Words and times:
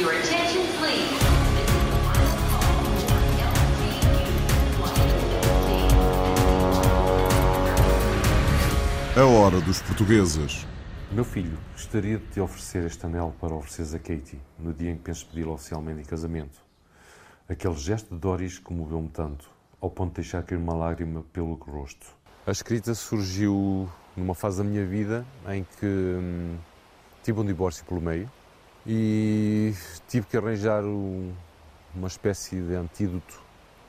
Your 0.00 0.12
attention, 0.12 0.62
please. 0.78 1.20
A 9.14 9.24
hora 9.26 9.60
dos 9.60 9.82
portugueses. 9.82 10.66
Meu 11.12 11.22
filho, 11.22 11.58
gostaria 11.74 12.16
de 12.16 12.24
te 12.28 12.40
oferecer 12.40 12.86
este 12.86 13.04
anel 13.04 13.34
para 13.38 13.54
ofereceres 13.54 13.92
a 13.92 13.98
Katie 13.98 14.40
no 14.58 14.72
dia 14.72 14.90
em 14.92 14.96
que 14.96 15.02
penso 15.02 15.26
pedi-la 15.26 15.52
oficialmente 15.52 16.00
em 16.00 16.04
casamento. 16.04 16.58
Aquele 17.46 17.76
gesto 17.76 18.14
de 18.14 18.18
Doris 18.18 18.58
comoveu-me 18.58 19.10
tanto, 19.10 19.50
ao 19.82 19.90
ponto 19.90 20.12
de 20.12 20.22
deixar 20.22 20.42
cair 20.44 20.56
uma 20.56 20.72
lágrima 20.72 21.22
pelo 21.30 21.52
rosto. 21.56 22.06
A 22.46 22.50
escrita 22.52 22.94
surgiu 22.94 23.86
numa 24.16 24.34
fase 24.34 24.62
da 24.62 24.64
minha 24.64 24.86
vida 24.86 25.26
em 25.46 25.62
que 25.78 25.84
hum, 25.84 26.56
tive 27.22 27.38
um 27.38 27.44
divórcio 27.44 27.84
pelo 27.84 28.00
meio 28.00 28.30
e 28.86 29.74
tive 30.08 30.26
que 30.26 30.36
arranjar 30.36 30.84
um- 30.84 31.32
uma 31.94 32.08
espécie 32.08 32.60
de 32.60 32.74
antídoto 32.74 33.40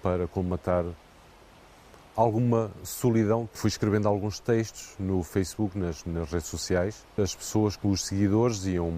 para 0.02 0.28
colmatar 0.28 0.84
alguma 2.16 2.72
solidão. 2.84 3.48
Fui 3.54 3.68
escrevendo 3.70 4.08
alguns 4.08 4.40
textos 4.40 4.96
no 5.00 5.24
Facebook, 5.24 5.78
nas, 5.78 6.04
nas 6.06 6.30
redes 6.32 6.48
sociais. 6.48 7.06
As 7.18 7.34
pessoas 7.34 7.76
com 7.76 7.90
os 7.90 8.06
seguidores 8.06 8.66
iam, 8.66 8.92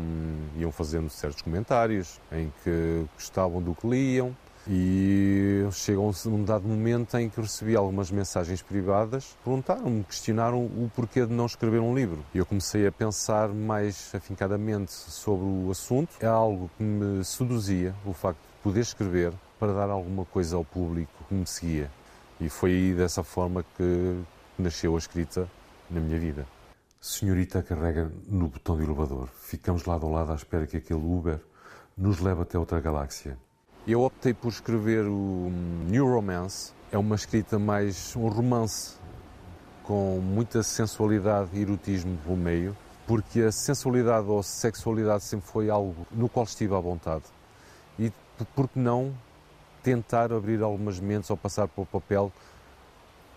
iam 0.58 0.72
fazendo 0.72 1.10
certos 1.10 1.42
comentários 1.42 2.20
em 2.32 2.52
que 2.64 3.06
gostavam 3.16 3.62
do 3.62 3.76
que 3.76 3.88
liam. 3.88 4.36
E 4.68 5.68
chegou 5.74 6.14
um 6.28 6.44
dado 6.44 6.66
momento 6.66 7.18
em 7.18 7.30
que 7.30 7.42
recebi 7.42 7.76
algumas 7.76 8.10
mensagens 8.10 8.62
privadas, 8.62 9.36
perguntaram-me, 9.44 10.04
questionaram 10.06 10.64
o 10.64 10.90
porquê 10.96 11.26
de 11.26 11.34
não 11.34 11.46
escrever 11.46 11.82
um 11.82 11.94
livro. 11.94 12.24
E 12.34 12.38
eu 12.38 12.46
comecei 12.46 12.88
a 12.88 12.92
pensar 12.92 13.50
mais 13.50 14.14
afincadamente 14.16 14.94
sobre 14.94 15.46
o 15.46 15.70
assunto. 15.70 16.16
É 16.22 16.28
algo 16.28 16.72
que 16.78 16.84
me 16.84 17.26
seduzia, 17.26 17.94
o 18.06 18.14
facto 18.14 18.40
de 18.40 18.64
poder 18.64 18.80
escrever 18.80 19.34
para 19.60 19.74
dar 19.74 19.90
alguma 19.90 20.24
coisa 20.26 20.56
ao 20.56 20.64
público 20.64 21.12
que 21.28 21.34
me 21.34 21.46
seguia. 21.46 21.92
E 22.40 22.48
foi 22.48 22.94
dessa 22.96 23.22
forma 23.22 23.66
que 23.76 24.18
nasceu 24.58 24.96
a 24.96 24.98
escrita 24.98 25.48
na 25.90 26.00
minha 26.00 26.18
vida. 26.18 26.48
Senhorita 27.02 27.62
carrega 27.62 28.10
no 28.28 28.48
botão 28.48 28.78
de 28.78 28.84
elevador. 28.84 29.28
Ficamos 29.28 29.84
lado 29.84 30.06
a 30.06 30.10
lado 30.10 30.32
à 30.32 30.36
espera 30.36 30.66
que 30.66 30.78
aquele 30.78 31.02
Uber 31.02 31.40
nos 31.98 32.20
leve 32.20 32.44
até 32.44 32.58
outra 32.58 32.80
galáxia. 32.80 33.38
Eu 33.86 34.02
optei 34.02 34.34
por 34.34 34.48
escrever 34.48 35.06
o 35.06 35.52
New 35.90 36.08
Romance. 36.08 36.72
É 36.90 36.98
uma 36.98 37.16
escrita 37.16 37.60
mais 37.60 38.16
um 38.16 38.30
romance 38.30 38.96
com 39.84 40.22
muita 40.24 40.64
sensualidade 40.64 41.50
e 41.52 41.64
erotismo 41.64 42.18
pelo 42.24 42.38
meio, 42.38 42.78
porque 43.06 43.42
a 43.42 43.52
sensualidade 43.52 44.26
ou 44.30 44.42
sexualidade 44.42 45.26
sempre 45.26 45.48
foi 45.48 45.70
algo 45.70 46.08
no 46.10 46.30
qual 46.30 46.46
estive 46.46 46.74
à 46.74 46.80
vontade. 46.80 47.26
E 48.00 48.10
por 48.56 48.70
que 48.70 48.80
não 48.80 49.14
tentar 49.84 50.32
abrir 50.32 50.62
algumas 50.62 50.98
mentes 51.02 51.30
ou 51.30 51.36
passar 51.36 51.68
para 51.68 51.84
o 51.84 51.86
papel 51.86 52.32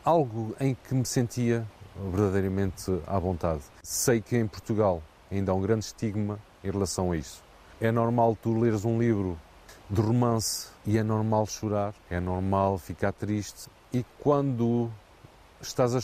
algo 0.04 0.54
em 0.60 0.76
que 0.76 0.94
me 0.94 1.04
sentia 1.04 1.66
verdadeiramente 2.12 3.02
à 3.04 3.18
vontade. 3.18 3.62
Sei 3.82 4.20
que 4.20 4.36
em 4.36 4.46
Portugal 4.46 5.02
ainda 5.28 5.50
há 5.50 5.54
um 5.56 5.60
grande 5.60 5.86
estigma 5.86 6.38
em 6.62 6.70
relação 6.70 7.10
a 7.10 7.16
isso. 7.16 7.42
É 7.80 7.90
normal 7.90 8.38
tu 8.40 8.56
leres 8.56 8.84
um 8.84 8.96
livro 8.96 9.36
de 9.88 10.00
romance 10.00 10.68
e 10.84 10.98
é 10.98 11.02
normal 11.02 11.46
chorar, 11.46 11.94
é 12.10 12.18
normal 12.18 12.78
ficar 12.78 13.12
triste 13.12 13.68
e 13.92 14.04
quando 14.18 14.90
estás 15.60 15.94
a, 15.94 16.00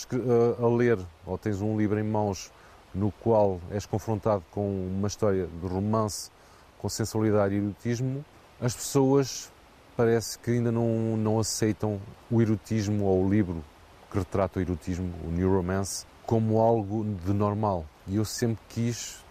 a 0.62 0.68
ler 0.68 0.98
ou 1.26 1.36
tens 1.36 1.60
um 1.60 1.76
livro 1.76 1.98
em 1.98 2.04
mãos 2.04 2.52
no 2.94 3.10
qual 3.10 3.60
és 3.70 3.84
confrontado 3.86 4.44
com 4.50 4.68
uma 4.86 5.08
história 5.08 5.46
de 5.46 5.66
romance 5.66 6.30
com 6.78 6.88
sensualidade 6.88 7.54
e 7.54 7.58
erotismo, 7.58 8.24
as 8.60 8.74
pessoas 8.74 9.52
parece 9.96 10.38
que 10.38 10.50
ainda 10.50 10.72
não, 10.72 11.16
não 11.16 11.38
aceitam 11.38 12.00
o 12.30 12.42
erotismo 12.42 13.04
ou 13.04 13.24
o 13.24 13.30
livro 13.30 13.64
que 14.10 14.18
retrata 14.18 14.58
o 14.58 14.62
erotismo, 14.62 15.12
o 15.24 15.30
New 15.30 15.50
Romance, 15.54 16.04
como 16.26 16.60
algo 16.60 17.04
de 17.24 17.32
normal. 17.32 17.86
E 18.06 18.16
eu 18.16 18.24
sempre 18.24 18.62
quis, 18.68 19.24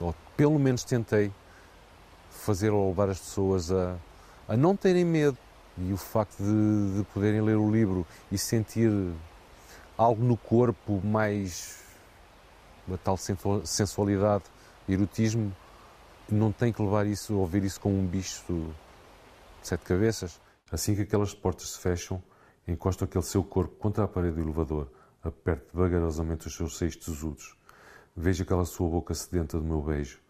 ou 0.00 0.14
pelo 0.36 0.58
menos 0.58 0.82
tentei, 0.82 1.30
fazer 2.34 2.70
ou 2.70 2.88
levar 2.88 3.08
as 3.08 3.18
pessoas 3.18 3.70
a, 3.72 3.96
a 4.48 4.56
não 4.56 4.76
terem 4.76 5.04
medo. 5.04 5.38
E 5.76 5.92
o 5.92 5.96
facto 5.96 6.38
de, 6.38 6.98
de 6.98 7.04
poderem 7.12 7.40
ler 7.40 7.56
o 7.56 7.68
livro 7.68 8.06
e 8.30 8.38
sentir 8.38 8.90
algo 9.98 10.22
no 10.22 10.36
corpo 10.36 11.00
mais 11.04 11.82
uma 12.86 12.96
tal 12.96 13.16
sensu- 13.16 13.62
sensualidade, 13.64 14.44
erotismo, 14.88 15.52
não 16.30 16.52
tem 16.52 16.72
que 16.72 16.80
levar 16.80 17.06
isso, 17.06 17.34
ouvir 17.34 17.64
isso 17.64 17.80
como 17.80 17.98
um 17.98 18.06
bicho 18.06 18.44
de 18.48 18.70
sete 19.62 19.84
cabeças. 19.84 20.40
Assim 20.70 20.94
que 20.94 21.02
aquelas 21.02 21.34
portas 21.34 21.70
se 21.70 21.78
fecham, 21.80 22.22
encosta 22.68 23.04
aquele 23.04 23.24
seu 23.24 23.42
corpo 23.42 23.74
contra 23.76 24.04
a 24.04 24.08
parede 24.08 24.36
do 24.36 24.42
elevador, 24.42 24.88
aperte 25.24 25.66
vagarosamente 25.72 26.46
os 26.46 26.54
seus 26.54 26.78
seios 26.78 26.94
tesudos. 26.94 27.56
Vejo 28.16 28.44
aquela 28.44 28.64
sua 28.64 28.88
boca 28.88 29.12
sedenta 29.12 29.58
do 29.58 29.64
meu 29.64 29.82
beijo. 29.82 30.20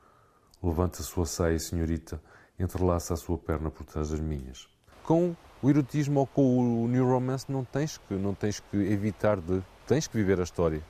Levanta 0.64 1.02
a 1.02 1.04
sua 1.04 1.26
saia, 1.26 1.58
senhorita, 1.58 2.18
entrelaça 2.58 3.12
a 3.12 3.16
sua 3.18 3.36
perna 3.36 3.70
por 3.70 3.84
trás 3.84 4.08
das 4.08 4.20
minhas. 4.20 4.66
Com 5.02 5.36
o 5.62 5.68
erotismo 5.68 6.20
ou 6.20 6.26
com 6.26 6.84
o 6.84 6.88
new 6.88 7.06
romance 7.06 7.44
não 7.52 7.62
tens 7.66 7.98
que, 7.98 8.14
não 8.14 8.34
tens 8.34 8.60
que 8.60 8.76
evitar 8.78 9.38
de... 9.38 9.62
Tens 9.86 10.06
que 10.06 10.16
viver 10.16 10.40
a 10.40 10.42
história. 10.42 10.82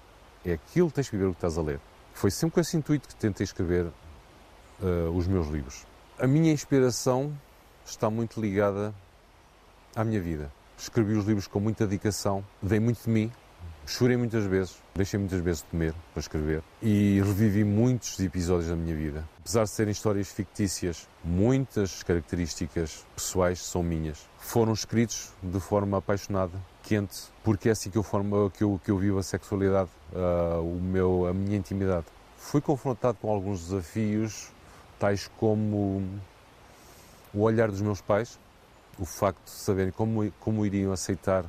É 0.45 0.53
aquilo 0.53 0.89
que 0.91 0.95
tens 0.95 1.11
que 1.11 1.17
viver 1.17 1.29
o 1.29 1.33
que 1.33 1.39
estás 1.39 1.59
a 1.59 1.63
ler. 1.63 1.81
Foi 2.13 2.31
sempre 2.31 2.55
com 2.55 2.61
esse 2.61 2.77
intuito 2.77 3.09
que 3.09 3.17
tentei 3.17 3.43
escrever 3.43 3.91
eh, 4.81 5.09
os 5.13 5.27
meus 5.27 5.49
livros. 5.49 5.85
A 6.21 6.29
minha 6.29 6.53
inspiração 6.53 7.37
está 7.85 8.09
muito 8.09 8.41
ligada 8.41 8.95
à 9.97 10.05
minha 10.05 10.21
vida. 10.21 10.53
Escrevi 10.79 11.15
os 11.15 11.25
livros 11.25 11.49
com 11.49 11.59
muita 11.59 11.85
dedicação, 11.85 12.45
dei 12.63 12.79
muito 12.79 13.03
de 13.03 13.11
mim, 13.11 13.33
chorei 13.87 14.17
muitas 14.17 14.45
vezes, 14.45 14.77
deixei 14.95 15.19
muitas 15.19 15.41
vezes 15.41 15.63
de 15.63 15.69
comer 15.69 15.95
para 16.13 16.21
escrever 16.21 16.63
e 16.83 17.21
revivi 17.21 17.65
muitos 17.65 18.19
episódios 18.21 18.69
da 18.69 18.77
minha 18.77 18.95
vida. 18.95 19.29
Apesar 19.41 19.65
de 19.65 19.71
serem 19.71 19.93
histórias 19.93 20.29
fictícias, 20.29 21.09
muitas 21.23 22.03
características 22.03 23.05
pessoais 23.15 23.61
são 23.61 23.83
minhas. 23.83 24.27
Foram 24.39 24.73
escritos 24.73 25.33
de 25.43 25.61
forma 25.61 25.99
apaixonada, 25.99 26.59
quente, 26.83 27.25
porque 27.43 27.69
é 27.69 27.73
assim 27.73 27.91
que 27.91 27.99
eu, 27.99 28.03
formo, 28.03 28.51
que 28.51 28.65
eu, 28.65 28.81
que 28.83 28.91
eu 28.91 28.99
vivo 28.99 29.19
a 29.19 29.23
sexualidade, 29.23 29.91
ah, 30.15 30.61
o 30.61 30.81
meu, 30.81 31.27
a 31.27 31.35
minha 31.35 31.57
intimidade. 31.57 32.07
Fui 32.39 32.61
confrontado 32.61 33.19
com 33.21 33.31
alguns 33.31 33.69
desafios, 33.69 34.51
tais 34.99 35.31
como 35.37 36.03
o 37.33 37.41
olhar 37.41 37.71
dos 37.71 37.81
meus 37.81 38.01
pais, 38.01 38.39
o 38.99 39.05
facto 39.05 39.45
de 39.45 39.51
saberem 39.51 39.93
como, 39.93 40.31
como 40.41 40.65
iriam 40.65 40.93
aceitar 40.93 41.45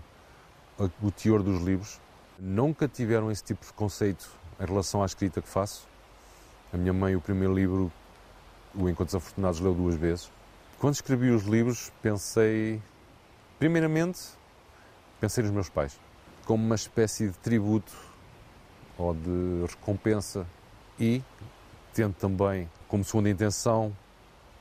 o 1.02 1.12
teor 1.12 1.42
dos 1.42 1.62
livros. 1.62 2.00
Nunca 2.38 2.88
tiveram 2.88 3.32
esse 3.32 3.44
tipo 3.44 3.66
de 3.66 3.74
conceito 3.74 4.30
em 4.60 4.66
relação 4.66 5.02
à 5.02 5.06
escrita 5.06 5.42
que 5.42 5.48
faço. 5.48 5.88
A 6.74 6.78
minha 6.78 6.92
mãe, 6.92 7.16
o 7.16 7.22
primeiro 7.22 7.54
livro, 7.54 7.92
O 8.74 8.90
Encontros 8.90 9.16
Afortunados, 9.16 9.60
leu 9.60 9.74
duas 9.74 9.96
vezes. 9.96 10.30
Quando 10.80 10.96
escrevi 10.96 11.30
os 11.30 11.44
livros, 11.44 11.92
pensei, 12.02 12.82
primeiramente, 13.58 14.20
pensei 15.20 15.44
nos 15.44 15.54
meus 15.54 15.70
pais, 15.70 15.98
como 16.46 16.64
uma 16.64 16.76
espécie 16.76 17.30
de 17.30 17.38
tributo 17.38 17.94
ou 18.98 19.14
de 19.14 19.66
recompensa 19.70 20.46
e 21.00 21.24
tendo 21.94 22.14
também 22.16 22.70
como 22.88 23.04
segunda 23.04 23.30
intenção 23.30 23.96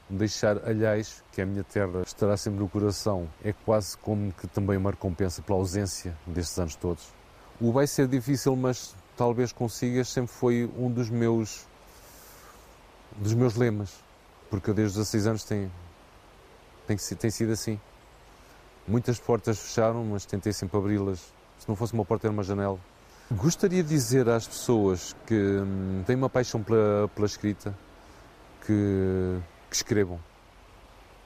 deixar 0.08 0.58
Alhais, 0.68 1.22
que 1.32 1.42
a 1.42 1.46
minha 1.46 1.64
terra, 1.64 2.02
estará 2.06 2.36
sempre 2.36 2.60
no 2.60 2.68
coração. 2.68 3.28
É 3.42 3.52
quase 3.52 3.96
como 3.98 4.32
que 4.32 4.46
também 4.46 4.76
uma 4.76 4.90
recompensa 4.90 5.42
pela 5.42 5.58
ausência 5.58 6.16
destes 6.26 6.58
anos 6.58 6.76
todos. 6.76 7.12
O 7.64 7.72
vai 7.72 7.86
ser 7.86 8.06
difícil, 8.06 8.54
mas 8.54 8.94
talvez 9.16 9.50
consigas, 9.50 10.08
sempre 10.08 10.30
foi 10.30 10.70
um 10.76 10.90
dos 10.90 11.08
meus 11.08 11.66
dos 13.16 13.32
meus 13.32 13.54
lemas, 13.54 14.04
porque 14.50 14.68
eu 14.68 14.74
desde 14.74 14.98
os 14.98 15.06
16 15.06 15.26
anos 15.26 15.44
tem, 15.44 15.72
tem, 16.86 16.94
tem 16.94 17.30
sido 17.30 17.54
assim. 17.54 17.80
Muitas 18.86 19.18
portas 19.18 19.58
fecharam, 19.58 20.04
mas 20.04 20.26
tentei 20.26 20.52
sempre 20.52 20.76
abri-las. 20.76 21.32
Se 21.58 21.66
não 21.66 21.74
fosse 21.74 21.94
uma 21.94 22.04
porta, 22.04 22.26
era 22.26 22.34
uma 22.34 22.42
janela. 22.42 22.78
Gostaria 23.32 23.82
de 23.82 23.88
dizer 23.88 24.28
às 24.28 24.46
pessoas 24.46 25.16
que 25.26 25.34
hum, 25.34 26.02
têm 26.06 26.16
uma 26.16 26.28
paixão 26.28 26.62
pela, 26.62 27.08
pela 27.14 27.26
escrita 27.26 27.74
que, 28.66 29.40
que 29.70 29.76
escrevam, 29.76 30.20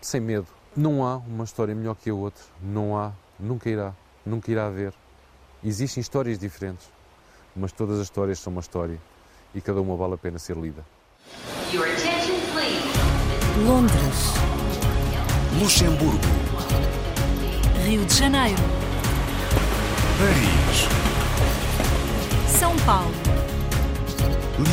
sem 0.01 0.21
medo. 0.21 0.47
Não 0.77 1.05
há 1.05 1.17
uma 1.17 1.43
história 1.43 1.75
melhor 1.75 1.97
que 1.97 2.11
a 2.11 2.15
outra. 2.15 2.45
Não 2.63 2.97
há, 2.97 3.11
nunca 3.41 3.69
irá, 3.69 3.93
nunca 4.25 4.53
irá 4.53 4.69
haver. 4.69 4.95
Existem 5.65 6.01
histórias 6.01 6.39
diferentes, 6.39 6.89
mas 7.55 7.73
todas 7.73 7.99
as 7.99 8.05
histórias 8.05 8.39
são 8.39 8.53
uma 8.53 8.61
história 8.61 8.99
e 9.55 9.61
cada 9.61 9.81
uma 9.81 9.97
vale 9.97 10.15
a 10.15 10.19
pena 10.19 10.39
ser 10.39 10.57
lida. 10.57 10.85
Londres, 13.67 14.35
Luxemburgo, 15.61 16.21
Rio 17.85 18.05
de 18.05 18.15
Janeiro, 18.15 18.63
Paris, 20.19 20.87
São 22.59 22.77
Paulo, 22.87 23.13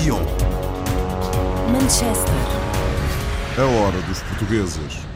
Lyon, 0.04 0.24
Manchester, 1.72 2.34
A 3.58 3.64
hora 3.64 4.02
dos 4.04 4.22
portugueses. 4.22 5.15